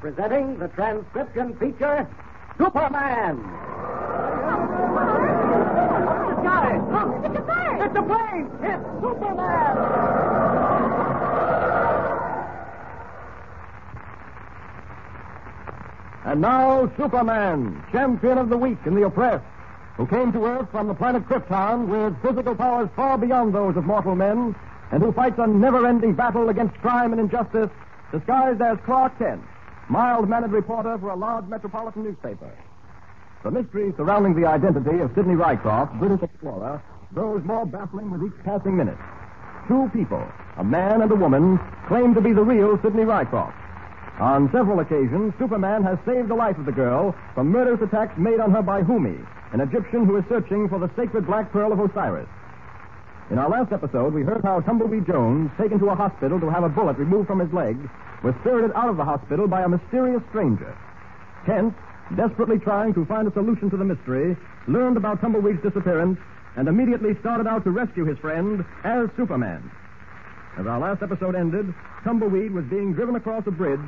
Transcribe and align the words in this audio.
Presenting 0.00 0.58
the 0.58 0.68
transcription 0.68 1.54
feature, 1.56 2.08
Superman. 2.56 3.38
It's 7.22 7.38
a 7.38 7.42
bird! 7.42 7.80
It's 7.82 7.96
a 7.96 8.02
plane! 8.02 8.50
It's 8.62 8.84
Superman! 9.00 9.76
And 16.24 16.40
now, 16.40 16.90
Superman, 16.96 17.82
champion 17.90 18.38
of 18.38 18.48
the 18.48 18.56
weak 18.56 18.78
and 18.84 18.96
the 18.96 19.04
oppressed, 19.04 19.44
who 19.96 20.06
came 20.06 20.32
to 20.32 20.46
Earth 20.46 20.70
from 20.70 20.86
the 20.88 20.94
planet 20.94 21.26
Krypton 21.28 21.88
with 21.88 22.20
physical 22.22 22.54
powers 22.54 22.88
far 22.94 23.18
beyond 23.18 23.54
those 23.54 23.76
of 23.76 23.84
mortal 23.84 24.14
men, 24.14 24.54
and 24.92 25.02
who 25.02 25.12
fights 25.12 25.38
a 25.38 25.46
never-ending 25.46 26.14
battle 26.14 26.48
against 26.48 26.80
crime 26.80 27.12
and 27.12 27.20
injustice, 27.20 27.70
disguised 28.12 28.60
as 28.62 28.78
Clark 28.84 29.18
Kent, 29.18 29.42
mild-mannered 29.90 30.52
reporter 30.52 30.96
for 30.98 31.10
a 31.10 31.16
large 31.16 31.46
metropolitan 31.46 32.04
newspaper. 32.04 32.50
The 33.42 33.50
mystery 33.50 33.92
surrounding 33.96 34.40
the 34.40 34.46
identity 34.46 35.00
of 35.00 35.12
Sidney 35.14 35.34
Rycroft, 35.34 35.98
British 35.98 36.22
explorer, 36.22 36.80
grows 37.12 37.42
more 37.44 37.66
baffling 37.66 38.10
with 38.10 38.22
each 38.22 38.44
passing 38.44 38.76
minute. 38.76 38.98
Two 39.66 39.90
people, 39.92 40.24
a 40.58 40.64
man 40.64 41.02
and 41.02 41.10
a 41.10 41.16
woman, 41.16 41.58
claim 41.88 42.14
to 42.14 42.20
be 42.20 42.32
the 42.32 42.42
real 42.42 42.80
Sidney 42.82 43.02
Rycroft. 43.02 43.54
On 44.20 44.50
several 44.52 44.80
occasions, 44.80 45.32
Superman 45.38 45.82
has 45.82 45.98
saved 46.06 46.28
the 46.28 46.34
life 46.34 46.58
of 46.58 46.66
the 46.66 46.72
girl 46.72 47.14
from 47.34 47.48
murderous 47.48 47.80
attacks 47.80 48.16
made 48.18 48.38
on 48.38 48.52
her 48.52 48.62
by 48.62 48.84
Humi, 48.84 49.18
an 49.52 49.60
Egyptian 49.60 50.04
who 50.04 50.16
is 50.16 50.24
searching 50.28 50.68
for 50.68 50.78
the 50.78 50.90
sacred 50.94 51.26
black 51.26 51.50
pearl 51.50 51.72
of 51.72 51.80
Osiris. 51.80 52.28
In 53.30 53.38
our 53.38 53.48
last 53.48 53.70
episode, 53.70 54.12
we 54.12 54.24
heard 54.24 54.42
how 54.42 54.58
Tumbleweed 54.58 55.06
Jones, 55.06 55.52
taken 55.56 55.78
to 55.78 55.90
a 55.90 55.94
hospital 55.94 56.40
to 56.40 56.50
have 56.50 56.64
a 56.64 56.68
bullet 56.68 56.98
removed 56.98 57.28
from 57.28 57.38
his 57.38 57.52
leg, 57.52 57.78
was 58.24 58.34
spirited 58.40 58.72
out 58.74 58.88
of 58.88 58.96
the 58.96 59.04
hospital 59.04 59.46
by 59.46 59.62
a 59.62 59.68
mysterious 59.68 60.20
stranger. 60.30 60.76
Kent, 61.46 61.72
desperately 62.16 62.58
trying 62.58 62.92
to 62.94 63.04
find 63.04 63.28
a 63.28 63.32
solution 63.32 63.70
to 63.70 63.76
the 63.76 63.84
mystery, 63.84 64.36
learned 64.66 64.96
about 64.96 65.20
Tumbleweed's 65.20 65.62
disappearance 65.62 66.18
and 66.56 66.66
immediately 66.66 67.14
started 67.20 67.46
out 67.46 67.62
to 67.62 67.70
rescue 67.70 68.04
his 68.04 68.18
friend 68.18 68.64
as 68.82 69.08
Superman. 69.16 69.70
As 70.58 70.66
our 70.66 70.80
last 70.80 71.00
episode 71.00 71.36
ended, 71.36 71.72
Tumbleweed 72.02 72.50
was 72.50 72.64
being 72.64 72.94
driven 72.94 73.14
across 73.14 73.46
a 73.46 73.52
bridge 73.52 73.78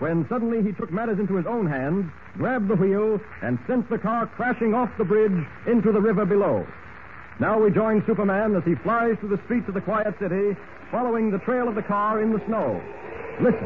when 0.00 0.28
suddenly 0.28 0.62
he 0.62 0.72
took 0.72 0.92
matters 0.92 1.18
into 1.18 1.36
his 1.36 1.46
own 1.46 1.66
hands, 1.66 2.04
grabbed 2.36 2.68
the 2.68 2.76
wheel, 2.76 3.18
and 3.40 3.58
sent 3.66 3.88
the 3.88 3.98
car 3.98 4.26
crashing 4.26 4.74
off 4.74 4.90
the 4.98 5.04
bridge 5.04 5.46
into 5.66 5.90
the 5.90 6.00
river 6.00 6.26
below. 6.26 6.66
Now 7.40 7.58
we 7.58 7.70
join 7.70 8.04
Superman 8.04 8.54
as 8.54 8.62
he 8.64 8.74
flies 8.74 9.16
through 9.18 9.30
the 9.34 9.42
streets 9.46 9.66
of 9.66 9.72
the 9.72 9.80
quiet 9.80 10.12
city, 10.20 10.54
following 10.92 11.30
the 11.30 11.38
trail 11.38 11.68
of 11.68 11.74
the 11.74 11.82
car 11.82 12.20
in 12.20 12.34
the 12.34 12.42
snow. 12.44 12.76
Listen. 13.40 13.64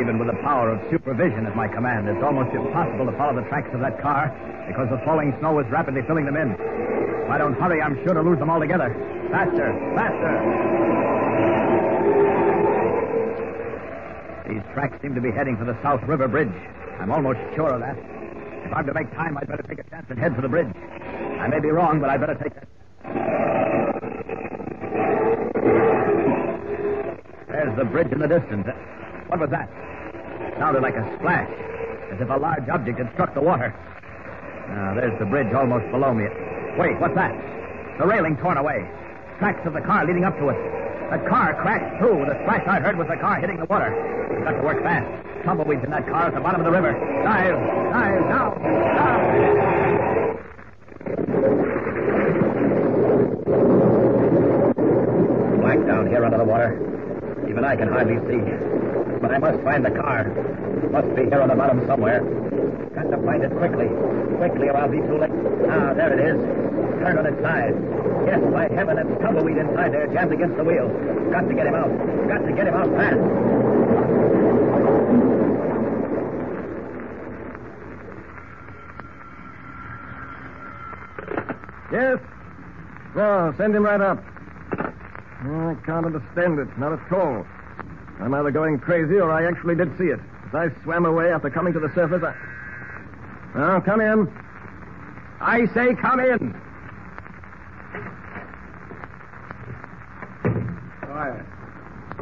Even 0.00 0.16
with 0.16 0.28
the 0.32 0.40
power 0.40 0.72
of 0.72 0.80
supervision 0.90 1.44
at 1.44 1.54
my 1.54 1.68
command, 1.68 2.08
it's 2.08 2.24
almost 2.24 2.48
impossible 2.56 3.04
to 3.04 3.12
follow 3.18 3.36
the 3.36 3.46
tracks 3.50 3.68
of 3.74 3.80
that 3.80 4.00
car 4.00 4.32
because 4.66 4.88
the 4.88 5.00
falling 5.04 5.36
snow 5.40 5.58
is 5.60 5.68
rapidly 5.68 6.00
filling 6.08 6.24
them 6.24 6.36
in. 6.36 6.52
If 6.52 7.28
I 7.28 7.36
don't 7.36 7.52
hurry, 7.52 7.82
I'm 7.82 8.00
sure 8.02 8.14
to 8.14 8.22
lose 8.22 8.38
them 8.38 8.48
altogether. 8.48 8.88
Faster, 9.30 9.76
faster. 9.92 10.32
These 14.48 14.64
tracks 14.72 14.96
seem 15.02 15.14
to 15.14 15.20
be 15.20 15.30
heading 15.30 15.58
for 15.58 15.66
the 15.66 15.76
South 15.82 16.02
River 16.04 16.28
Bridge. 16.28 16.48
I'm 16.98 17.12
almost 17.12 17.40
sure 17.54 17.74
of 17.74 17.80
that. 17.80 18.17
If 18.68 18.74
I'm 18.74 18.84
to 18.84 18.92
make 18.92 19.10
time, 19.14 19.38
I'd 19.38 19.48
better 19.48 19.62
take 19.62 19.78
a 19.78 19.88
chance 19.88 20.04
and 20.10 20.18
head 20.18 20.36
for 20.36 20.42
the 20.42 20.48
bridge. 20.48 20.68
I 21.40 21.48
may 21.48 21.58
be 21.58 21.70
wrong, 21.70 22.00
but 22.00 22.10
I'd 22.10 22.20
better 22.20 22.34
take 22.34 22.52
it. 22.52 22.68
There's 27.48 27.74
the 27.78 27.86
bridge 27.86 28.12
in 28.12 28.18
the 28.18 28.28
distance. 28.28 28.68
What 29.28 29.40
was 29.40 29.48
that? 29.48 29.70
It 30.52 30.58
Sounded 30.58 30.82
like 30.82 30.96
a 30.96 31.16
splash, 31.16 31.48
as 32.12 32.20
if 32.20 32.28
a 32.28 32.36
large 32.36 32.68
object 32.68 32.98
had 32.98 33.10
struck 33.14 33.32
the 33.32 33.40
water. 33.40 33.72
Now, 34.68 34.92
there's 34.94 35.18
the 35.18 35.24
bridge 35.24 35.50
almost 35.54 35.90
below 35.90 36.12
me. 36.12 36.28
Wait, 36.76 37.00
what's 37.00 37.14
that? 37.14 37.32
The 37.96 38.04
railing 38.06 38.36
torn 38.36 38.58
away. 38.58 38.86
Tracks 39.38 39.64
of 39.64 39.72
the 39.72 39.80
car 39.80 40.04
leading 40.04 40.24
up 40.24 40.36
to 40.36 40.50
it. 40.50 40.60
The 41.08 41.24
car 41.26 41.54
crashed 41.54 41.96
through. 41.96 42.26
The 42.26 42.36
splash 42.44 42.68
I 42.68 42.80
heard 42.80 42.98
was 42.98 43.08
the 43.08 43.16
car 43.16 43.40
hitting 43.40 43.56
the 43.56 43.64
water. 43.64 43.88
We've 44.28 44.44
got 44.44 44.52
to 44.52 44.62
work 44.62 44.82
fast. 44.82 45.27
Tumbleweeds 45.44 45.84
in 45.84 45.90
that 45.90 46.06
car 46.06 46.26
at 46.28 46.34
the 46.34 46.40
bottom 46.40 46.60
of 46.60 46.64
the 46.64 46.70
river. 46.70 46.92
Dive! 47.24 47.54
Dive! 47.92 48.20
Now! 48.28 48.54
Dive! 48.54 49.58
Black 55.60 55.86
down 55.86 56.06
here 56.08 56.24
under 56.24 56.38
the 56.38 56.44
water. 56.44 56.76
Even 57.48 57.64
I 57.64 57.76
can 57.76 57.88
hardly 57.88 58.16
see. 58.28 58.42
But 59.20 59.32
I 59.32 59.38
must 59.38 59.62
find 59.64 59.84
the 59.84 59.90
car. 59.90 60.24
Must 60.90 61.14
be 61.16 61.24
here 61.24 61.40
on 61.40 61.48
the 61.48 61.56
bottom 61.56 61.86
somewhere. 61.86 62.20
Got 62.94 63.10
to 63.10 63.18
find 63.24 63.42
it 63.42 63.50
quickly. 63.56 63.88
Quickly, 64.38 64.68
or 64.68 64.76
I'll 64.76 64.90
be 64.90 64.98
too 64.98 65.18
late. 65.18 65.30
Ah, 65.70 65.94
there 65.94 66.12
it 66.12 66.20
is. 66.20 66.38
Turned 67.00 67.18
on 67.18 67.26
its 67.26 67.40
side. 67.42 67.74
Yes, 68.26 68.40
by 68.52 68.68
heaven, 68.74 68.98
it's 68.98 69.22
tumbleweed 69.22 69.56
inside 69.56 69.92
there, 69.92 70.06
jammed 70.08 70.32
against 70.32 70.56
the 70.56 70.64
wheel. 70.64 70.88
Got 71.30 71.48
to 71.48 71.54
get 71.54 71.66
him 71.66 71.74
out. 71.74 71.90
Got 72.28 72.44
to 72.46 72.52
get 72.52 72.66
him 72.66 72.74
out 72.74 72.90
fast. 72.96 73.18
Yes? 81.90 82.18
Well, 83.14 83.54
send 83.56 83.74
him 83.74 83.84
right 83.84 84.00
up. 84.00 84.22
I 84.70 85.76
can't 85.86 86.06
understand 86.06 86.58
it. 86.58 86.68
Not 86.78 86.92
at 86.92 87.12
all. 87.12 87.46
I'm 88.20 88.34
either 88.34 88.50
going 88.50 88.78
crazy 88.78 89.14
or 89.14 89.30
I 89.30 89.46
actually 89.46 89.74
did 89.74 89.96
see 89.96 90.04
it. 90.04 90.20
As 90.48 90.54
I 90.54 90.82
swam 90.82 91.06
away 91.06 91.32
after 91.32 91.50
coming 91.50 91.72
to 91.72 91.80
the 91.80 91.92
surface, 91.94 92.22
I. 92.22 92.34
Well, 93.54 93.80
come 93.80 94.00
in. 94.00 94.32
I 95.40 95.66
say 95.74 95.94
come 95.94 96.20
in. 96.20 96.54
Quiet. 101.02 101.46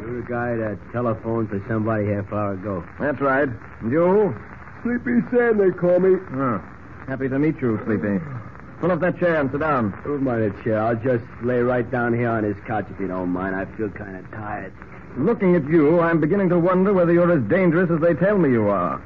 You're 0.01 0.21
the 0.21 0.29
guy 0.29 0.57
that 0.57 0.79
telephoned 0.93 1.49
for 1.49 1.63
somebody 1.69 2.07
half 2.07 2.33
hour 2.33 2.53
ago. 2.53 2.85
That's 3.01 3.21
right. 3.21 3.49
And 3.81 3.93
you? 3.93 4.35
Sleepy 4.83 5.21
Sam, 5.31 5.59
they 5.59 5.71
call 5.71 5.99
me. 5.99 6.21
Oh, 6.33 6.63
happy 7.09 7.29
to 7.29 7.39
meet 7.39 7.61
you, 7.61 7.81
Sleepy. 7.85 8.21
Pull 8.81 8.93
up 8.93 9.01
that 9.01 9.19
chair 9.19 9.41
and 9.41 9.51
sit 9.51 9.61
down. 9.61 9.99
Don't 10.05 10.23
mind 10.23 10.43
a 10.43 10.63
chair. 10.63 10.83
I'll 10.83 10.97
just 10.97 11.25
lay 11.43 11.59
right 11.61 11.91
down 11.91 12.13
here 12.13 12.29
on 12.29 12.43
this 12.43 12.57
couch 12.67 12.87
if 12.91 13.01
you 13.01 13.09
don't 13.09 13.31
mind. 13.31 13.57
I 13.57 13.65
feel 13.77 13.89
kind 13.89 14.17
of 14.17 14.31
tired. 14.33 14.73
Looking 15.17 15.57
at 15.57 15.65
you, 15.67 15.99
I'm 16.01 16.21
beginning 16.21 16.51
to 16.51 16.59
wonder 16.59 16.93
whether 16.93 17.13
you're 17.13 17.33
as 17.33 17.43
dangerous 17.49 17.91
as 17.91 18.01
they 18.01 18.13
tell 18.13 18.37
me 18.37 18.51
you 18.51 18.69
are. 18.69 19.03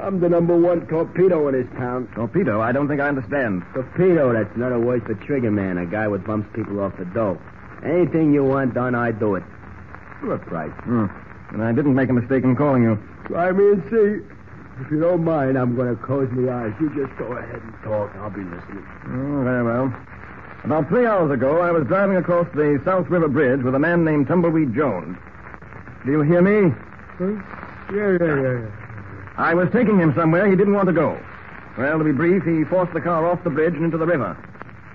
I'm 0.00 0.18
the 0.18 0.28
number 0.28 0.56
one 0.56 0.86
torpedo 0.88 1.46
in 1.46 1.54
this 1.54 1.72
town. 1.78 2.08
Torpedo, 2.16 2.60
I 2.60 2.72
don't 2.72 2.88
think 2.88 3.00
I 3.00 3.06
understand. 3.06 3.62
Torpedo, 3.72 4.32
that's 4.32 4.54
another 4.56 4.80
word 4.80 5.04
for 5.04 5.14
trigger 5.14 5.52
man, 5.52 5.78
a 5.78 5.86
guy 5.86 6.08
what 6.08 6.26
bumps 6.26 6.48
people 6.52 6.80
off 6.80 6.96
the 6.98 7.04
dough. 7.04 7.38
Anything 7.84 8.34
you 8.34 8.42
want 8.42 8.74
done, 8.74 8.96
I 8.96 9.12
do 9.12 9.36
it. 9.36 9.44
A 10.30 10.38
price. 10.38 10.72
Hmm. 10.84 11.06
And 11.50 11.62
I 11.62 11.72
didn't 11.72 11.94
make 11.94 12.08
a 12.08 12.12
mistake 12.12 12.44
in 12.44 12.56
calling 12.56 12.82
you. 12.82 12.98
Try 13.26 13.52
me 13.52 13.72
and 13.72 13.82
see. 13.90 14.26
If 14.80 14.90
you 14.90 14.98
don't 14.98 15.22
mind, 15.22 15.56
I'm 15.56 15.76
going 15.76 15.94
to 15.94 16.02
close 16.02 16.28
my 16.32 16.50
eyes. 16.50 16.72
You 16.80 16.88
just 16.96 17.16
go 17.18 17.26
ahead 17.32 17.62
and 17.62 17.74
talk. 17.84 18.10
I'll 18.16 18.30
be 18.30 18.42
listening. 18.42 18.84
Oh, 19.06 19.44
very 19.44 19.62
well. 19.62 19.94
About 20.64 20.88
three 20.88 21.06
hours 21.06 21.30
ago, 21.30 21.60
I 21.60 21.70
was 21.70 21.86
driving 21.86 22.16
across 22.16 22.46
the 22.54 22.80
South 22.84 23.08
River 23.08 23.28
Bridge 23.28 23.62
with 23.62 23.74
a 23.74 23.78
man 23.78 24.04
named 24.04 24.26
Tumbleweed 24.26 24.74
Jones. 24.74 25.16
Do 26.04 26.10
you 26.10 26.22
hear 26.22 26.42
me? 26.42 26.74
Huh? 27.18 27.26
Yeah, 27.94 28.16
yeah, 28.18 28.40
yeah, 28.40 28.60
yeah. 28.60 28.70
I 29.36 29.54
was 29.54 29.68
taking 29.72 29.98
him 29.98 30.14
somewhere 30.16 30.48
he 30.48 30.56
didn't 30.56 30.74
want 30.74 30.86
to 30.86 30.94
go. 30.94 31.20
Well, 31.76 31.98
to 31.98 32.04
be 32.04 32.12
brief, 32.12 32.44
he 32.44 32.64
forced 32.64 32.94
the 32.94 33.00
car 33.00 33.26
off 33.26 33.44
the 33.44 33.50
bridge 33.50 33.74
and 33.74 33.84
into 33.84 33.98
the 33.98 34.06
river. 34.06 34.36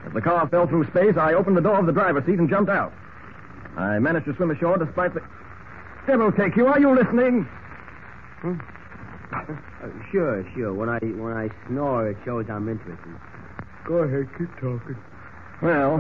As 0.06 0.14
the 0.14 0.22
car 0.22 0.48
fell 0.48 0.66
through 0.66 0.88
space, 0.88 1.18
I 1.18 1.34
opened 1.34 1.56
the 1.56 1.62
door 1.62 1.78
of 1.78 1.86
the 1.86 1.92
driver's 1.92 2.26
seat 2.26 2.40
and 2.40 2.50
jumped 2.50 2.72
out. 2.72 2.92
I 3.78 4.00
managed 4.00 4.26
to 4.26 4.36
swim 4.36 4.52
ashore 4.52 4.78
despite 4.78 5.14
the. 5.14 5.22
Devil 6.08 6.32
take 6.32 6.56
you! 6.56 6.66
Are 6.68 6.80
you 6.80 6.96
listening? 6.96 7.48
Uh, 8.44 9.46
sure, 10.12 10.46
sure. 10.56 10.74
When 10.74 10.90
I 10.90 10.98
when 11.00 11.38
I 11.38 11.50
snore, 11.68 12.10
it 12.10 12.18
shows 12.26 12.50
I'm 12.50 12.68
interested. 12.68 13.14
Go 13.86 14.00
ahead, 14.00 14.28
keep 14.38 14.52
talking. 14.56 14.98
Well, 15.62 16.00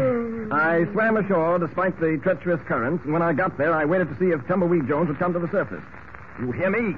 I 0.51 0.85
swam 0.93 1.17
ashore 1.17 1.59
despite 1.59 1.99
the 1.99 2.17
treacherous 2.23 2.61
currents, 2.65 3.03
and 3.03 3.13
when 3.13 3.21
I 3.21 3.33
got 3.33 3.57
there, 3.57 3.73
I 3.73 3.85
waited 3.85 4.07
to 4.09 4.17
see 4.17 4.31
if 4.31 4.45
Tumbleweed 4.47 4.87
Jones 4.87 5.09
would 5.09 5.19
come 5.19 5.33
to 5.33 5.39
the 5.39 5.49
surface. 5.51 5.83
You 6.39 6.51
hear 6.51 6.69
me? 6.69 6.95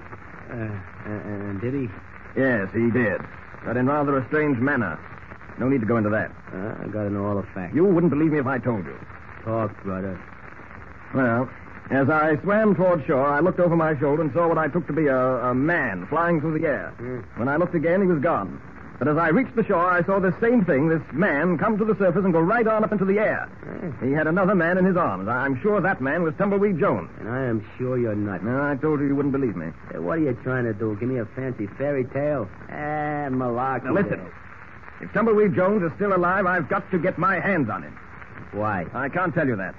Uh, 0.49 0.69
and 1.05 1.59
did 1.59 1.73
he? 1.73 1.89
Yes, 2.37 2.69
he 2.73 2.91
did. 2.91 3.21
But 3.65 3.77
in 3.77 3.87
rather 3.87 4.17
a 4.17 4.27
strange 4.27 4.57
manner. 4.59 4.99
No 5.59 5.69
need 5.69 5.81
to 5.81 5.87
go 5.87 5.97
into 5.97 6.09
that. 6.11 6.31
Uh, 6.53 6.83
I 6.83 6.87
gotta 6.87 7.09
know 7.09 7.25
all 7.25 7.35
the 7.35 7.47
facts. 7.53 7.75
You 7.75 7.85
wouldn't 7.85 8.11
believe 8.11 8.31
me 8.31 8.39
if 8.39 8.47
I 8.47 8.57
told 8.57 8.85
you. 8.85 8.97
talk, 9.43 9.83
brother. 9.83 10.19
Well, 11.13 11.49
as 11.89 12.09
I 12.09 12.37
swam 12.41 12.75
toward 12.75 13.05
shore, 13.05 13.27
I 13.27 13.41
looked 13.41 13.59
over 13.59 13.75
my 13.75 13.97
shoulder 13.99 14.21
and 14.21 14.31
saw 14.33 14.47
what 14.47 14.57
I 14.57 14.67
took 14.67 14.87
to 14.87 14.93
be 14.93 15.07
a, 15.07 15.17
a 15.17 15.53
man 15.53 16.07
flying 16.07 16.39
through 16.39 16.59
the 16.59 16.65
air. 16.65 16.93
When 17.35 17.49
I 17.49 17.57
looked 17.57 17.75
again, 17.75 18.01
he 18.01 18.07
was 18.07 18.21
gone. 18.21 18.61
But 18.97 19.07
as 19.07 19.17
I 19.17 19.29
reached 19.29 19.55
the 19.55 19.65
shore, 19.65 19.89
I 19.89 20.03
saw 20.03 20.19
this 20.19 20.35
same 20.39 20.63
thing, 20.63 20.87
this 20.87 21.01
man, 21.11 21.57
come 21.57 21.75
to 21.79 21.83
the 21.83 21.95
surface 21.95 22.23
and 22.23 22.31
go 22.31 22.39
right 22.39 22.67
on 22.67 22.83
up 22.83 22.91
into 22.91 23.03
the 23.03 23.17
air. 23.17 23.49
He 23.99 24.11
had 24.11 24.27
another 24.27 24.53
man 24.53 24.77
in 24.77 24.85
his 24.85 24.95
arms. 24.95 25.27
I'm 25.27 25.59
sure 25.59 25.81
that 25.81 26.01
man 26.01 26.21
was 26.21 26.35
Tumbleweed 26.37 26.79
Jones. 26.79 27.09
And 27.19 27.27
I 27.27 27.45
am 27.45 27.65
sure 27.79 27.97
you're 27.97 28.13
not. 28.13 28.43
No, 28.43 28.61
I 28.61 28.75
told 28.75 28.99
you 28.99 29.07
you 29.07 29.15
wouldn't 29.15 29.31
believe 29.31 29.55
me. 29.55 29.71
Hey, 29.91 29.97
what 29.97 30.19
are 30.19 30.21
you 30.21 30.37
trying 30.43 30.65
to 30.65 30.73
do? 30.73 30.95
Give 30.99 31.09
me 31.09 31.17
a 31.17 31.25
fancy 31.25 31.65
fairy 31.79 32.05
tale? 32.05 32.47
Ah, 32.69 33.27
malarkey. 33.29 33.85
Now, 33.85 33.93
listen. 33.93 34.21
If 35.01 35.11
Tumbleweed 35.13 35.55
Jones 35.55 35.81
is 35.81 35.91
still 35.95 36.15
alive, 36.15 36.45
I've 36.45 36.69
got 36.69 36.89
to 36.91 36.99
get 36.99 37.17
my 37.17 37.39
hands 37.39 37.71
on 37.71 37.81
him. 37.81 37.97
Why? 38.51 38.85
I 38.93 39.09
can't 39.09 39.33
tell 39.33 39.47
you 39.47 39.55
that. 39.55 39.73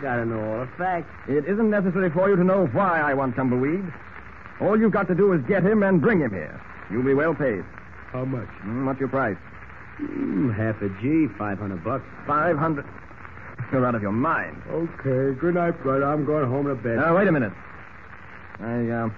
Gotta 0.00 0.24
know 0.26 0.40
all 0.52 0.60
the 0.60 0.70
facts. 0.76 1.08
It 1.28 1.46
isn't 1.46 1.70
necessary 1.70 2.10
for 2.10 2.28
you 2.28 2.36
to 2.36 2.44
know 2.44 2.66
why 2.66 3.00
I 3.00 3.14
want 3.14 3.36
Tumbleweed. 3.36 3.84
All 4.60 4.78
you've 4.78 4.92
got 4.92 5.08
to 5.08 5.14
do 5.14 5.32
is 5.32 5.42
get 5.46 5.64
him 5.64 5.82
and 5.82 6.00
bring 6.00 6.20
him 6.20 6.30
here. 6.30 6.60
You'll 6.90 7.04
be 7.04 7.14
well 7.14 7.34
paid. 7.34 7.64
How 8.12 8.24
much? 8.24 8.48
Hmm, 8.62 8.86
what's 8.86 9.00
your 9.00 9.08
price? 9.08 9.36
Mm, 10.00 10.54
half 10.54 10.80
a 10.82 10.88
G, 11.00 11.28
500 11.38 11.82
bucks. 11.84 12.04
Five 12.26 12.56
hundred. 12.56 12.84
You're 13.72 13.86
out 13.86 13.94
of 13.94 14.02
your 14.02 14.12
mind. 14.12 14.60
Okay, 14.68 15.38
good 15.40 15.54
night, 15.54 15.80
brother. 15.82 16.04
I'm 16.04 16.24
going 16.24 16.48
home 16.48 16.66
to 16.66 16.74
bed. 16.74 16.96
Now, 16.96 17.16
wait 17.16 17.28
a 17.28 17.32
minute. 17.32 17.52
I, 18.60 18.88
uh, 18.88 19.08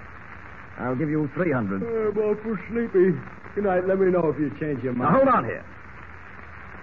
I'll 0.79 0.97
give 0.97 1.11
you 1.11 1.29
three 1.35 1.53
hundred. 1.53 1.83
I'm 1.83 2.17
awful 2.19 2.57
sleepy. 2.69 3.19
Good 3.55 3.65
night. 3.65 3.87
Let 3.87 3.99
me 3.99 4.11
know 4.11 4.29
if 4.29 4.39
you 4.39 4.51
change 4.61 4.83
your 4.83 4.93
mind. 4.93 5.13
Now, 5.13 5.19
hold 5.19 5.29
on 5.29 5.45
here. 5.45 5.65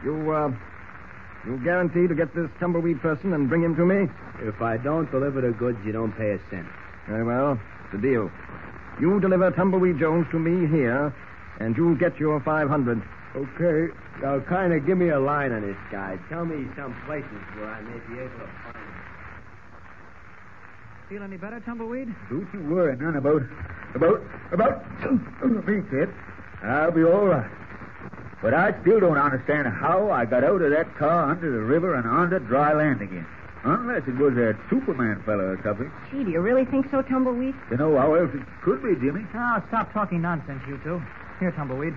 You, 0.03 0.31
uh, 0.31 0.51
you 1.45 1.57
guarantee 1.63 2.07
to 2.07 2.15
get 2.15 2.33
this 2.33 2.49
tumbleweed 2.59 3.01
person 3.01 3.33
and 3.33 3.49
bring 3.49 3.63
him 3.63 3.75
to 3.75 3.85
me? 3.85 4.09
If 4.41 4.61
I 4.61 4.77
don't 4.77 5.09
deliver 5.11 5.41
the 5.41 5.51
goods, 5.51 5.77
you 5.85 5.91
don't 5.91 6.13
pay 6.13 6.31
a 6.31 6.39
cent. 6.49 6.67
Very 7.07 7.23
well. 7.23 7.59
It's 7.85 7.93
a 7.95 7.97
deal. 7.97 8.31
You 8.99 9.19
deliver 9.19 9.51
Tumbleweed 9.51 9.99
Jones 9.99 10.27
to 10.31 10.39
me 10.39 10.67
here, 10.67 11.13
and 11.59 11.75
you'll 11.75 11.95
get 11.95 12.19
your 12.19 12.39
500. 12.39 13.01
Okay. 13.35 13.93
Now, 14.21 14.39
kind 14.41 14.71
of 14.73 14.85
give 14.85 14.97
me 14.97 15.09
a 15.09 15.19
line 15.19 15.51
on 15.51 15.61
this 15.61 15.77
guy. 15.91 16.19
Tell 16.29 16.45
me 16.45 16.67
some 16.77 16.95
places 17.05 17.29
where 17.55 17.67
I 17.67 17.81
may 17.81 17.97
be 18.07 18.19
able 18.19 18.29
to 18.29 18.47
find 18.63 18.75
him. 18.75 18.93
Feel 21.09 21.23
any 21.23 21.37
better, 21.37 21.59
Tumbleweed? 21.59 22.13
Don't 22.29 22.47
you 22.53 22.59
worry 22.69 22.95
none 22.95 23.15
about 23.15 23.41
about 23.95 24.21
about 24.51 25.67
me, 25.67 25.81
kid. 25.89 26.09
I'll 26.63 26.91
be 26.91 27.03
all 27.03 27.25
right. 27.27 27.49
But 28.43 28.53
I 28.53 28.79
still 28.81 28.99
don't 28.99 29.17
understand 29.17 29.67
how 29.67 30.11
I 30.11 30.25
got 30.25 30.43
out 30.43 30.61
of 30.61 30.69
that 30.69 30.93
car 30.97 31.31
under 31.31 31.49
the 31.49 31.63
river 31.63 31.95
and 31.95 32.05
onto 32.05 32.39
dry 32.39 32.73
land 32.73 33.01
again. 33.01 33.25
Unless 33.63 34.05
it 34.05 34.17
was 34.17 34.35
that 34.35 34.57
Superman 34.69 35.23
fellow 35.23 35.55
or 35.55 35.61
something. 35.63 35.89
Gee, 36.11 36.25
do 36.25 36.31
you 36.31 36.41
really 36.41 36.65
think 36.65 36.91
so, 36.91 37.01
Tumbleweed? 37.01 37.55
You 37.71 37.77
know 37.77 37.97
how 37.97 38.15
else 38.15 38.31
it 38.33 38.41
could 38.61 38.83
be, 38.83 38.95
Jimmy. 38.99 39.25
Oh, 39.33 39.63
stop 39.69 39.93
talking 39.93 40.21
nonsense, 40.21 40.61
you 40.67 40.77
two. 40.83 41.01
Here, 41.39 41.51
Tumbleweed. 41.51 41.95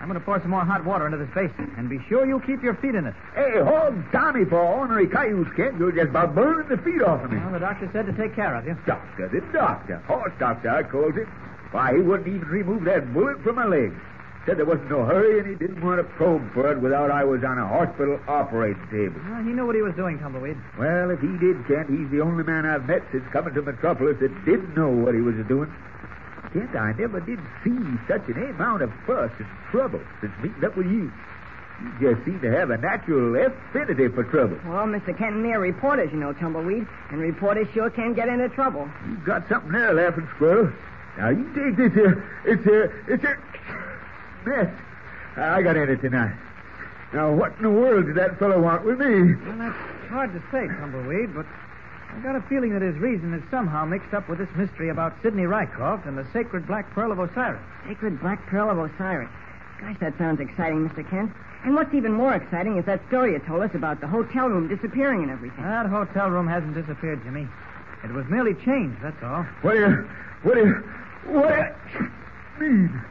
I'm 0.00 0.08
going 0.08 0.18
to 0.18 0.24
pour 0.24 0.40
some 0.40 0.50
more 0.50 0.64
hot 0.64 0.82
water 0.86 1.04
into 1.04 1.18
this 1.18 1.28
basin, 1.34 1.74
and 1.76 1.90
be 1.90 2.00
sure 2.08 2.24
you 2.26 2.40
keep 2.40 2.62
your 2.62 2.74
feet 2.76 2.94
in 2.94 3.04
it. 3.06 3.14
Hey, 3.34 3.60
hold 3.60 3.94
Tommy 4.10 4.46
for 4.46 4.58
ornery 4.58 5.06
cayuse, 5.06 5.46
kid. 5.54 5.74
You're 5.78 5.92
just 5.92 6.08
about 6.08 6.34
burning 6.34 6.68
the 6.68 6.82
feet 6.82 7.02
off 7.02 7.22
of 7.22 7.30
me. 7.30 7.36
Well, 7.38 7.52
the 7.52 7.58
doctor 7.60 7.90
said 7.92 8.06
to 8.06 8.12
take 8.14 8.34
care 8.34 8.56
of 8.56 8.66
you. 8.66 8.78
Doctor, 8.86 9.28
the 9.28 9.42
doctor. 9.52 9.98
Horse 10.08 10.32
doctor, 10.38 10.70
I 10.70 10.82
called 10.84 11.16
him. 11.16 11.26
Why, 11.70 11.94
he 11.94 12.00
wouldn't 12.00 12.28
even 12.28 12.48
remove 12.48 12.84
that 12.84 13.12
bullet 13.12 13.42
from 13.42 13.56
my 13.56 13.66
leg. 13.66 13.92
Said 14.44 14.58
there 14.58 14.64
wasn't 14.66 14.90
no 14.90 15.04
hurry, 15.04 15.38
and 15.38 15.48
he 15.48 15.54
didn't 15.54 15.84
want 15.84 15.98
to 15.98 16.04
probe 16.14 16.52
for 16.52 16.72
it 16.72 16.80
without 16.80 17.12
I 17.12 17.22
was 17.22 17.44
on 17.44 17.58
a 17.58 17.66
hospital 17.66 18.18
operating 18.26 18.82
table. 18.90 19.20
Well, 19.30 19.42
he 19.44 19.50
knew 19.50 19.66
what 19.66 19.76
he 19.76 19.82
was 19.82 19.94
doing, 19.94 20.18
Tumbleweed. 20.18 20.56
Well, 20.76 21.10
if 21.10 21.20
he 21.20 21.30
did, 21.38 21.64
Kent, 21.68 21.88
he's 21.88 22.10
the 22.10 22.20
only 22.20 22.42
man 22.42 22.66
I've 22.66 22.86
met 22.86 23.02
since 23.12 23.22
coming 23.32 23.54
to 23.54 23.62
Metropolis 23.62 24.18
that 24.18 24.44
didn't 24.44 24.74
know 24.76 24.88
what 24.88 25.14
he 25.14 25.20
was 25.20 25.36
doing. 25.46 25.72
Kent, 26.52 26.74
I 26.74 26.92
never 26.98 27.20
did 27.20 27.38
see 27.62 27.78
such 28.08 28.26
an 28.28 28.42
amount 28.50 28.82
of 28.82 28.92
fuss 29.06 29.30
and 29.38 29.46
trouble 29.70 30.00
since 30.20 30.32
meeting 30.42 30.64
up 30.64 30.76
with 30.76 30.86
you. 30.86 31.12
You 31.82 32.14
just 32.14 32.24
seem 32.24 32.40
to 32.40 32.50
have 32.50 32.70
a 32.70 32.78
natural 32.78 33.34
affinity 33.36 34.08
for 34.08 34.24
trouble. 34.24 34.58
Well, 34.66 34.86
Mr. 34.86 35.16
Kent 35.16 35.34
and 35.34 35.42
me 35.42 35.52
are 35.52 35.60
reporters, 35.60 36.10
you 36.12 36.18
know, 36.18 36.32
Tumbleweed. 36.32 36.86
And 37.10 37.20
reporters 37.20 37.68
sure 37.72 37.90
can 37.90 38.12
get 38.12 38.28
into 38.28 38.48
trouble. 38.48 38.88
You've 39.08 39.24
got 39.24 39.48
something 39.48 39.70
there, 39.70 39.94
laughing 39.94 40.28
squirrel. 40.34 40.72
Now 41.16 41.30
you 41.30 41.44
take 41.54 41.76
this 41.76 41.92
here. 41.92 42.24
It's 42.44 42.64
here. 42.64 43.04
It's 43.06 43.22
here. 43.22 43.40
Mess. 44.46 44.68
I 45.36 45.62
got 45.62 45.76
in 45.76 45.88
it 45.88 46.00
tonight. 46.00 46.34
Now, 47.12 47.32
what 47.32 47.56
in 47.56 47.62
the 47.62 47.70
world 47.70 48.06
did 48.06 48.16
that 48.16 48.38
fellow 48.38 48.60
want 48.60 48.84
with 48.84 48.98
me? 48.98 49.34
Well, 49.34 49.58
that's 49.58 50.08
hard 50.08 50.32
to 50.32 50.40
say, 50.50 50.66
Tumbleweed, 50.66 51.34
but 51.34 51.46
I've 52.10 52.22
got 52.22 52.36
a 52.36 52.42
feeling 52.42 52.72
that 52.72 52.82
his 52.82 52.96
reason 52.96 53.34
is 53.34 53.42
somehow 53.50 53.84
mixed 53.84 54.12
up 54.14 54.28
with 54.28 54.38
this 54.38 54.48
mystery 54.56 54.88
about 54.88 55.14
Sidney 55.22 55.44
Rycroft 55.44 56.06
and 56.06 56.16
the 56.16 56.26
sacred 56.32 56.66
Black 56.66 56.90
Pearl 56.92 57.12
of 57.12 57.18
Osiris. 57.18 57.60
Sacred 57.86 58.20
Black 58.20 58.44
Pearl 58.46 58.70
of 58.70 58.78
Osiris. 58.78 59.30
Gosh, 59.80 59.96
that 60.00 60.16
sounds 60.18 60.40
exciting, 60.40 60.88
Mr. 60.88 61.08
Kent. 61.08 61.32
And 61.64 61.74
what's 61.74 61.94
even 61.94 62.12
more 62.12 62.34
exciting 62.34 62.76
is 62.76 62.84
that 62.86 63.00
story 63.08 63.32
you 63.32 63.38
told 63.40 63.62
us 63.62 63.74
about 63.74 64.00
the 64.00 64.06
hotel 64.06 64.48
room 64.48 64.68
disappearing 64.68 65.22
and 65.22 65.30
everything. 65.30 65.62
That 65.64 65.86
hotel 65.86 66.28
room 66.28 66.46
hasn't 66.48 66.74
disappeared, 66.74 67.22
Jimmy. 67.24 67.48
It 68.04 68.10
was 68.10 68.26
merely 68.26 68.54
changed, 68.54 69.00
that's 69.00 69.22
all. 69.22 69.44
What 69.62 69.74
do 69.74 69.78
you. 69.78 70.10
What 70.42 70.54
do 70.54 70.60
you. 70.60 70.74
What 71.32 71.76
do 72.58 72.64
you 72.64 72.70
mean? 72.70 73.04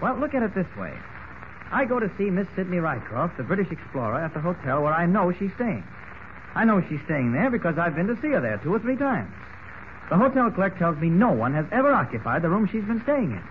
Well, 0.00 0.16
look 0.16 0.34
at 0.34 0.42
it 0.42 0.54
this 0.54 0.66
way. 0.76 0.92
I 1.72 1.84
go 1.84 1.98
to 1.98 2.10
see 2.16 2.30
Miss 2.30 2.46
Sidney 2.54 2.76
Rycroft, 2.76 3.36
the 3.36 3.42
British 3.42 3.70
explorer, 3.70 4.20
at 4.20 4.34
the 4.34 4.40
hotel 4.40 4.82
where 4.82 4.94
I 4.94 5.06
know 5.06 5.32
she's 5.32 5.52
staying. 5.54 5.84
I 6.54 6.64
know 6.64 6.82
she's 6.88 7.00
staying 7.04 7.32
there 7.32 7.50
because 7.50 7.76
I've 7.78 7.94
been 7.94 8.06
to 8.06 8.20
see 8.22 8.28
her 8.28 8.40
there 8.40 8.58
two 8.58 8.74
or 8.74 8.78
three 8.78 8.96
times. 8.96 9.32
The 10.08 10.16
hotel 10.16 10.50
clerk 10.50 10.78
tells 10.78 10.96
me 10.98 11.08
no 11.10 11.32
one 11.32 11.54
has 11.54 11.66
ever 11.72 11.92
occupied 11.92 12.42
the 12.42 12.48
room 12.48 12.68
she's 12.70 12.84
been 12.84 13.02
staying 13.02 13.32
in. 13.32 13.42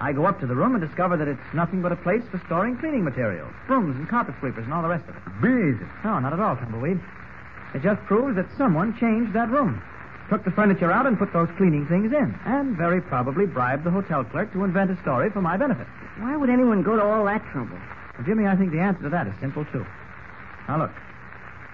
I 0.00 0.12
go 0.12 0.24
up 0.24 0.40
to 0.40 0.46
the 0.46 0.54
room 0.54 0.74
and 0.74 0.80
discover 0.80 1.18
that 1.18 1.28
it's 1.28 1.54
nothing 1.54 1.82
but 1.82 1.92
a 1.92 1.96
place 1.96 2.22
for 2.30 2.40
storing 2.46 2.78
cleaning 2.78 3.04
materials, 3.04 3.52
brooms 3.66 3.96
and 3.96 4.08
carpet 4.08 4.34
sweepers 4.40 4.64
and 4.64 4.72
all 4.72 4.80
the 4.82 4.88
rest 4.88 5.06
of 5.08 5.16
it. 5.16 5.22
Amazing. 5.26 5.88
No, 6.02 6.18
not 6.18 6.32
at 6.32 6.40
all, 6.40 6.56
Tumbleweed. 6.56 6.98
It 7.74 7.82
just 7.82 8.00
proves 8.06 8.36
that 8.36 8.46
someone 8.56 8.96
changed 8.98 9.34
that 9.34 9.50
room, 9.50 9.82
took 10.30 10.44
the 10.44 10.50
furniture 10.52 10.92
out 10.92 11.06
and 11.06 11.18
put 11.18 11.32
those 11.32 11.48
cleaning 11.58 11.86
things 11.88 12.12
in, 12.12 12.38
and 12.46 12.76
very 12.76 13.02
probably 13.02 13.46
bribed 13.46 13.82
the 13.82 13.90
hotel 13.90 14.24
clerk 14.24 14.50
to 14.52 14.62
invent 14.62 14.90
a 14.90 14.96
story 15.02 15.28
for 15.28 15.42
my 15.42 15.56
benefit. 15.56 15.88
Why 16.20 16.36
would 16.36 16.48
anyone 16.48 16.82
go 16.84 16.94
to 16.94 17.02
all 17.02 17.24
that 17.24 17.44
trouble? 17.50 17.76
Well, 18.16 18.24
Jimmy, 18.24 18.46
I 18.46 18.54
think 18.54 18.70
the 18.70 18.78
answer 18.78 19.02
to 19.02 19.08
that 19.10 19.26
is 19.26 19.34
simple, 19.40 19.64
too. 19.66 19.84
Now, 20.68 20.78
look. 20.78 20.92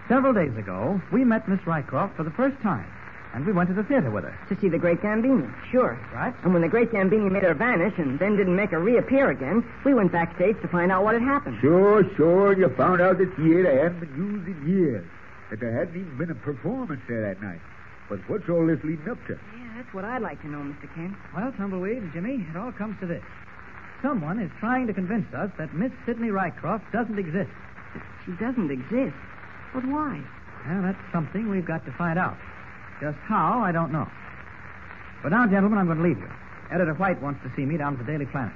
Several 0.08 0.32
days 0.32 0.56
ago, 0.56 1.00
we 1.12 1.22
met 1.22 1.46
Miss 1.48 1.60
Rycroft 1.60 2.16
for 2.16 2.22
the 2.22 2.30
first 2.30 2.58
time, 2.62 2.86
and 3.34 3.44
we 3.44 3.52
went 3.52 3.68
to 3.68 3.74
the 3.74 3.82
theater 3.82 4.10
with 4.10 4.24
her. 4.24 4.38
To 4.48 4.58
see 4.58 4.70
the 4.70 4.78
great 4.78 5.02
Gambini. 5.02 5.52
Sure. 5.70 5.98
Right? 6.14 6.32
And 6.42 6.54
when 6.54 6.62
the 6.62 6.68
great 6.68 6.92
Gambini 6.92 7.30
made 7.30 7.42
her 7.42 7.54
vanish 7.54 7.98
and 7.98 8.18
then 8.18 8.36
didn't 8.36 8.56
make 8.56 8.70
her 8.70 8.80
reappear 8.80 9.30
again, 9.30 9.68
we 9.84 9.92
went 9.92 10.12
backstage 10.12 10.58
to 10.62 10.68
find 10.68 10.90
out 10.90 11.04
what 11.04 11.12
had 11.12 11.22
happened. 11.22 11.58
Sure, 11.60 12.08
sure. 12.16 12.56
You 12.56 12.70
found 12.70 13.02
out 13.02 13.18
that 13.18 13.36
theater 13.36 13.82
hadn't 13.82 14.00
been 14.00 14.16
used 14.16 14.48
in 14.48 14.68
years. 14.68 15.06
That 15.50 15.60
there 15.60 15.72
hadn't 15.72 16.00
even 16.00 16.16
been 16.16 16.30
a 16.30 16.34
performance 16.34 17.02
there 17.06 17.20
that 17.20 17.42
night. 17.42 17.60
But 18.08 18.20
what's 18.28 18.48
all 18.48 18.66
this 18.66 18.82
leading 18.84 19.08
up 19.08 19.18
to? 19.26 19.34
Yeah, 19.34 19.68
that's 19.76 19.92
what 19.92 20.04
I'd 20.04 20.22
like 20.22 20.40
to 20.42 20.48
know, 20.48 20.58
Mr. 20.58 20.92
Kent. 20.94 21.14
Well, 21.34 21.52
Tumbleweed, 21.52 22.12
Jimmy, 22.12 22.46
it 22.48 22.56
all 22.56 22.72
comes 22.72 22.98
to 23.00 23.06
this. 23.06 23.22
Someone 24.02 24.38
is 24.38 24.50
trying 24.60 24.86
to 24.86 24.92
convince 24.92 25.32
us 25.34 25.50
that 25.58 25.74
Miss 25.74 25.90
Sidney 26.04 26.28
Rycroft 26.28 26.92
doesn't 26.92 27.18
exist. 27.18 27.50
She 28.24 28.32
doesn't 28.32 28.70
exist. 28.70 29.16
But 29.74 29.84
why? 29.86 30.22
Well, 30.68 30.82
that's 30.82 31.12
something 31.12 31.48
we've 31.48 31.64
got 31.64 31.84
to 31.86 31.92
find 31.92 32.18
out. 32.18 32.36
Just 33.00 33.18
how, 33.18 33.60
I 33.60 33.72
don't 33.72 33.92
know. 33.92 34.06
But 35.22 35.30
now, 35.30 35.46
gentlemen, 35.46 35.78
I'm 35.78 35.86
going 35.86 35.98
to 35.98 36.04
leave 36.04 36.18
you. 36.18 36.30
Editor 36.70 36.94
White 36.94 37.20
wants 37.22 37.42
to 37.42 37.52
see 37.56 37.64
me 37.64 37.76
down 37.76 37.94
at 37.94 37.98
the 37.98 38.04
Daily 38.04 38.26
Planet. 38.26 38.52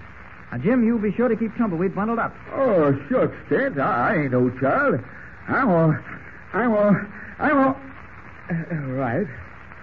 Now, 0.53 0.59
Jim, 0.59 0.85
you 0.85 0.99
be 0.99 1.13
sure 1.13 1.29
to 1.29 1.37
keep 1.37 1.57
Tumbleweed 1.57 1.95
bundled 1.95 2.19
up. 2.19 2.35
Oh, 2.53 2.93
shucks, 3.09 3.35
Kent. 3.49 3.79
I, 3.79 4.11
I 4.11 4.17
ain't 4.23 4.33
no 4.33 4.51
child. 4.61 5.01
I'm 5.49 5.69
all. 5.69 5.97
I'm 6.53 6.73
all. 6.73 6.97
I'm 7.39 7.59
all. 7.59 7.77
Uh, 8.51 8.75
right. 8.99 9.27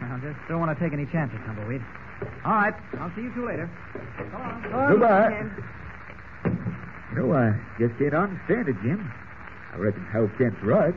Now, 0.01 0.19
just 0.21 0.37
don't 0.47 0.59
want 0.59 0.77
to 0.77 0.83
take 0.83 0.93
any 0.93 1.05
chances, 1.07 1.39
Tumbleweed. 1.45 1.81
All 2.45 2.51
right, 2.51 2.73
I'll 2.99 3.11
see 3.15 3.21
you 3.21 3.33
two 3.33 3.47
later. 3.47 3.69
Come 4.31 4.41
on. 4.41 4.61
Go 4.63 4.77
on, 4.77 4.91
Goodbye. 4.91 5.07
Mr. 5.07 5.39
Kent. 5.39 5.53
You 7.15 7.15
know, 7.23 7.33
I 7.33 7.55
just 7.79 7.97
can't 7.97 8.13
understand 8.13 8.67
it, 8.69 8.75
Jim. 8.83 9.11
I 9.73 9.77
reckon 9.77 10.03
Hal 10.11 10.29
Kent's 10.37 10.61
right. 10.63 10.93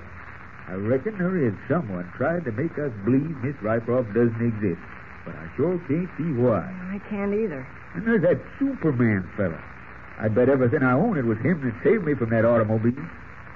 I 0.69 0.75
reckon 0.75 1.19
there 1.19 1.37
is 1.47 1.55
someone 1.69 2.11
trying 2.17 2.45
to 2.45 2.53
make 2.53 2.79
us 2.79 2.93
believe 3.05 3.37
Miss 3.43 3.57
Rycroft 3.63 4.15
doesn't 4.15 4.41
exist. 4.43 4.81
But 5.25 5.35
I 5.37 5.49
sure 5.57 5.79
can't 5.89 6.09
see 6.17 6.33
why. 6.33 6.65
I 6.91 6.99
can't 7.11 7.35
either. 7.35 7.67
And 7.95 8.07
there's 8.07 8.23
that 8.23 8.41
Superman 8.59 9.29
fella. 9.37 9.61
I 10.19 10.29
bet 10.29 10.49
everything 10.49 10.83
I 10.83 10.93
own 10.93 11.19
it 11.19 11.25
was 11.25 11.39
him 11.39 11.61
that 11.65 11.75
saved 11.83 12.05
me 12.05 12.15
from 12.15 12.31
that 12.31 12.45
automobile. 12.45 12.93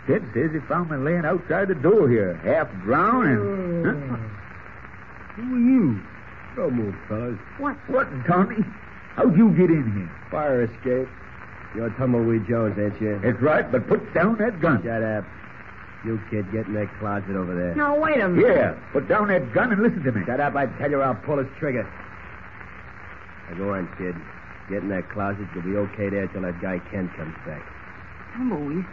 Kent 0.07 0.25
says 0.35 0.53
he 0.53 0.61
found 0.61 0.91
me 0.91 0.99
laying 0.99 1.25
outside 1.25 1.69
the 1.69 1.75
door 1.75 2.09
here, 2.09 2.35
half 2.45 2.71
drowned 2.83 3.29
and... 3.29 4.11
Huh? 4.11 4.17
Who 5.37 5.43
are 5.43 5.59
you? 5.59 6.01
Don't 6.57 6.75
move, 6.75 6.95
fellas. 7.09 7.39
What? 7.59 7.77
What, 7.89 8.07
Tommy? 8.27 8.63
How'd 9.17 9.37
you 9.37 9.51
get 9.51 9.71
in 9.71 9.91
here? 9.93 10.11
Fire 10.31 10.63
escape. 10.63 11.09
You're 11.75 11.91
Tumbleweed 11.91 12.47
Jones, 12.47 12.79
ain't 12.79 13.01
you? 13.01 13.19
That's 13.19 13.41
right, 13.41 13.71
but 13.71 13.89
put 13.89 14.15
down 14.15 14.37
that 14.39 14.61
gun. 14.61 14.83
Shut 14.85 15.03
up. 15.03 15.25
You 16.05 16.21
kid, 16.31 16.53
get 16.53 16.67
in 16.67 16.75
that 16.75 16.91
closet 17.01 17.35
over 17.35 17.55
there. 17.55 17.75
No, 17.75 17.95
wait 17.95 18.21
a 18.21 18.29
minute. 18.29 18.57
Yeah, 18.57 18.75
put 18.93 19.09
down 19.09 19.29
that 19.29 19.53
gun 19.55 19.73
and 19.73 19.83
listen 19.83 20.03
to 20.05 20.13
me. 20.13 20.25
Shut 20.27 20.39
up, 20.39 20.55
I 20.55 20.67
tell 20.79 20.91
you, 20.91 21.01
I'll 21.01 21.15
pull 21.15 21.39
his 21.39 21.49
trigger. 21.59 21.91
Now 23.51 23.57
go 23.57 23.75
on, 23.75 23.89
kid. 23.97 24.15
Get 24.69 24.83
in 24.83 24.89
that 24.91 25.11
closet. 25.11 25.47
You'll 25.55 25.65
be 25.65 25.77
okay 25.77 26.11
there 26.11 26.27
till 26.29 26.43
that 26.43 26.61
guy 26.61 26.79
Ken 26.91 27.09
comes 27.17 27.35
back. 27.47 27.63
Tumbleweed. 28.35 28.85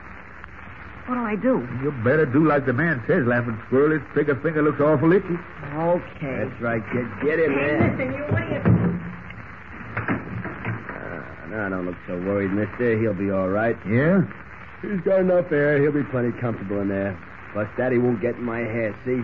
What'll 1.07 1.25
I 1.25 1.35
do? 1.35 1.67
You 1.83 1.91
better 2.03 2.25
do 2.25 2.45
like 2.47 2.65
the 2.65 2.73
man 2.73 3.03
says, 3.07 3.25
Laughing 3.25 3.59
Squirrel. 3.67 3.91
His 3.99 4.01
trigger 4.13 4.35
finger 4.41 4.61
looks 4.61 4.79
awful 4.79 5.11
itchy. 5.11 5.35
Okay. 5.75 6.45
That's 6.47 6.61
right, 6.61 6.81
kid. 6.93 7.05
Get 7.23 7.39
in 7.39 7.51
Hey, 7.51 7.57
there. 7.57 7.91
listen, 7.91 8.13
you 8.13 8.23
idiot. 8.37 8.61
Ah, 10.89 11.45
now, 11.49 11.69
don't 11.69 11.85
look 11.85 11.95
so 12.07 12.17
worried, 12.17 12.51
mister. 12.53 12.97
He'll 12.99 13.13
be 13.13 13.31
all 13.31 13.49
right. 13.49 13.75
Yeah? 13.87 14.21
He's 14.81 15.01
got 15.01 15.19
enough 15.21 15.51
air. 15.51 15.81
He'll 15.81 15.91
be 15.91 16.03
plenty 16.03 16.31
comfortable 16.39 16.79
in 16.81 16.87
there. 16.89 17.17
Plus, 17.53 17.67
Daddy 17.77 17.97
won't 17.97 18.21
get 18.21 18.35
in 18.35 18.43
my 18.43 18.59
hair, 18.59 18.95
see? 19.05 19.21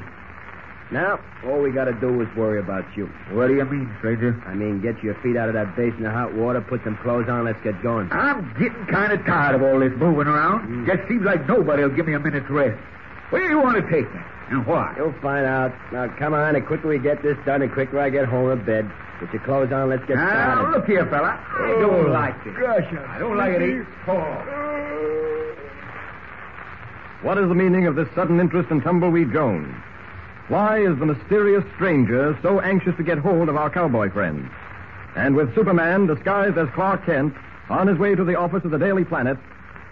Now, 0.90 1.20
all 1.46 1.60
we 1.62 1.72
gotta 1.72 1.92
do 1.94 2.22
is 2.22 2.28
worry 2.38 2.60
about 2.60 2.86
you. 2.96 3.08
What 3.32 3.48
do 3.48 3.56
you 3.56 3.66
mean, 3.66 3.94
stranger? 4.00 4.42
I 4.48 4.54
mean, 4.54 4.82
get 4.82 5.04
your 5.04 5.16
feet 5.16 5.36
out 5.36 5.50
of 5.50 5.54
that 5.56 5.76
basin 5.76 6.06
of 6.06 6.14
hot 6.14 6.34
water, 6.34 6.62
put 6.62 6.82
some 6.86 6.96
clothes 7.04 7.28
on, 7.28 7.44
let's 7.44 7.62
get 7.62 7.82
going. 7.84 8.10
I'm 8.12 8.54
getting 8.58 8.86
kind 8.88 9.12
of 9.12 9.26
tired 9.26 9.56
of 9.56 9.64
all 9.64 9.80
this 9.80 9.92
moving 9.98 10.28
around. 10.28 10.68
Mm. 10.70 10.88
Just 10.88 11.08
seems 11.10 11.24
like 11.24 11.46
nobody 11.48 11.84
will 11.84 11.90
give 11.96 12.08
me 12.08 12.14
a 12.14 12.20
minute's 12.20 12.50
rest. 12.50 12.80
Where 13.32 13.44
do 13.44 13.50
you 13.50 13.60
want 13.60 13.76
to 13.76 13.92
take 13.92 14.08
me? 14.14 14.22
And 14.50 14.66
why? 14.66 14.94
You'll 14.96 15.12
find 15.22 15.46
out. 15.46 15.74
Now, 15.92 16.08
come 16.18 16.34
on. 16.34 16.54
The 16.54 16.62
quicker 16.62 16.88
we 16.88 17.00
get 17.00 17.22
this 17.22 17.36
done, 17.46 17.60
the 17.60 17.68
quicker 17.68 18.00
I 18.00 18.10
get 18.10 18.24
home 18.26 18.50
to 18.50 18.56
bed. 18.56 18.90
Get 19.20 19.34
your 19.34 19.44
clothes 19.44 19.74
on. 19.74 19.90
Let's 19.90 20.06
get 20.06 20.16
Now, 20.16 20.56
started. 20.56 20.72
look 20.78 20.86
here, 20.88 21.06
fella. 21.08 21.36
I 21.36 21.74
Oh, 21.76 21.82
don't 21.82 22.12
like 22.14 22.42
this. 22.46 22.56
Gosh, 22.56 22.86
I 23.10 23.20
don't 23.20 23.36
like 23.36 23.56
it 23.56 23.62
either. 23.62 23.88
Paul. 24.06 24.44
What 27.24 27.38
is 27.40 27.50
the 27.50 27.56
meaning 27.56 27.88
of 27.88 27.96
this 27.96 28.08
sudden 28.16 28.40
interest 28.40 28.70
in 28.72 28.80
Tumbleweed 28.80 29.34
Jones? 29.34 29.76
Why 30.48 30.80
is 30.80 30.98
the 30.98 31.06
mysterious 31.06 31.64
stranger 31.76 32.38
so 32.42 32.60
anxious 32.62 32.96
to 32.98 33.04
get 33.04 33.18
hold 33.18 33.50
of 33.50 33.58
our 33.58 33.70
cowboy 33.70 34.12
friend? 34.12 34.50
And 35.16 35.36
with 35.36 35.54
Superman 35.56 36.08
disguised 36.08 36.58
as 36.58 36.70
Clark 36.74 37.06
Kent 37.06 37.34
on 37.70 37.88
his 37.88 37.98
way 37.98 38.16
to 38.16 38.24
the 38.24 38.36
office 38.36 38.64
of 38.64 38.72
the 38.72 38.78
Daily 38.78 39.04
Planet, 39.04 39.38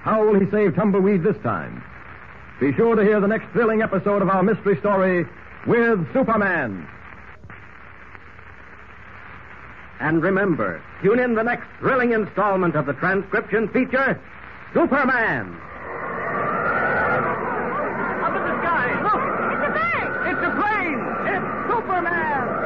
how 0.01 0.25
will 0.25 0.39
he 0.39 0.49
save 0.51 0.75
Tumbleweed 0.75 1.23
this 1.23 1.37
time? 1.43 1.83
Be 2.59 2.71
sure 2.73 2.95
to 2.95 3.03
hear 3.03 3.19
the 3.19 3.27
next 3.27 3.51
thrilling 3.51 3.81
episode 3.81 4.21
of 4.21 4.29
our 4.29 4.43
mystery 4.43 4.77
story 4.79 5.25
with 5.67 6.13
Superman. 6.13 6.87
And 9.99 10.21
remember, 10.21 10.81
tune 11.01 11.19
in 11.19 11.35
the 11.35 11.43
next 11.43 11.67
thrilling 11.79 12.11
installment 12.11 12.75
of 12.75 12.85
the 12.85 12.93
transcription 12.93 13.67
feature, 13.69 14.19
Superman. 14.73 15.57
Up 18.21 18.35
in 18.35 18.43
the 18.43 18.55
sky, 18.61 19.01
look! 19.03 19.21
It's 19.51 19.65
a 19.65 19.71
bird! 19.73 20.11
It's 20.31 20.43
a 20.45 20.51
plane! 20.61 21.01
It's 21.33 21.45
Superman! 21.71 22.65